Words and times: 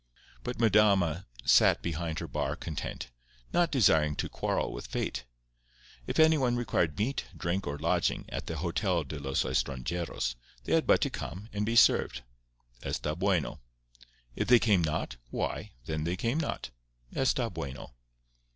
But 0.43 0.59
Madama 0.59 1.27
sat 1.45 1.83
behind 1.83 2.17
her 2.17 2.27
bar 2.27 2.55
content, 2.55 3.11
not 3.53 3.69
desiring 3.69 4.15
to 4.15 4.29
quarrel 4.29 4.71
with 4.73 4.87
Fate. 4.87 5.25
If 6.07 6.17
anyone 6.19 6.55
required 6.55 6.97
meat, 6.97 7.25
drink 7.37 7.67
or 7.67 7.77
lodging 7.77 8.25
at 8.29 8.47
the 8.47 8.57
Hotel 8.57 9.03
de 9.03 9.19
los 9.19 9.43
Estranjeros 9.45 10.33
they 10.63 10.73
had 10.73 10.87
but 10.87 11.01
to 11.01 11.11
come, 11.11 11.49
and 11.53 11.67
be 11.67 11.75
served. 11.75 12.23
Está 12.81 13.15
bueno. 13.15 13.59
If 14.35 14.47
they 14.47 14.57
came 14.57 14.81
not, 14.83 15.17
why, 15.29 15.73
then, 15.85 16.03
they 16.03 16.15
came 16.17 16.39
not. 16.39 16.71
_Está 17.13 17.53
bueno. 17.53 17.93